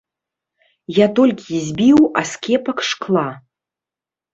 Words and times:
Я 1.01 1.07
толькі 1.21 1.61
збіў 1.67 2.03
аскепак 2.25 2.77
шкла. 2.93 3.31